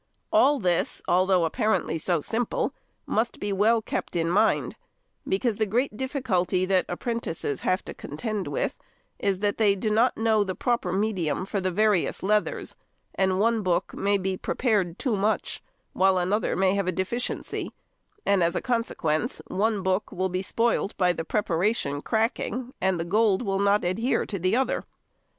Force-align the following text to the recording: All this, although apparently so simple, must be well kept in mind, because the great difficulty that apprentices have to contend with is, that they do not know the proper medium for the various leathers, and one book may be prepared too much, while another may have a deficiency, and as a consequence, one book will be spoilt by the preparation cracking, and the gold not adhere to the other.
All 0.33 0.59
this, 0.59 1.03
although 1.07 1.45
apparently 1.45 1.99
so 1.99 2.21
simple, 2.21 2.73
must 3.05 3.39
be 3.39 3.53
well 3.53 3.83
kept 3.83 4.15
in 4.15 4.31
mind, 4.31 4.75
because 5.29 5.57
the 5.57 5.67
great 5.67 5.95
difficulty 5.95 6.65
that 6.65 6.87
apprentices 6.89 7.59
have 7.61 7.85
to 7.85 7.93
contend 7.93 8.47
with 8.47 8.75
is, 9.19 9.41
that 9.41 9.59
they 9.59 9.75
do 9.75 9.91
not 9.91 10.17
know 10.17 10.43
the 10.43 10.55
proper 10.55 10.91
medium 10.91 11.45
for 11.45 11.61
the 11.61 11.69
various 11.69 12.23
leathers, 12.23 12.75
and 13.13 13.39
one 13.39 13.61
book 13.61 13.93
may 13.93 14.17
be 14.17 14.35
prepared 14.35 14.97
too 14.97 15.15
much, 15.15 15.61
while 15.93 16.17
another 16.17 16.55
may 16.55 16.73
have 16.73 16.87
a 16.87 16.91
deficiency, 16.91 17.71
and 18.25 18.41
as 18.41 18.55
a 18.55 18.59
consequence, 18.59 19.39
one 19.49 19.83
book 19.83 20.11
will 20.11 20.29
be 20.29 20.41
spoilt 20.41 20.97
by 20.97 21.13
the 21.13 21.23
preparation 21.23 22.01
cracking, 22.01 22.73
and 22.81 22.99
the 22.99 23.05
gold 23.05 23.45
not 23.45 23.85
adhere 23.85 24.25
to 24.25 24.39
the 24.39 24.55
other. 24.55 24.83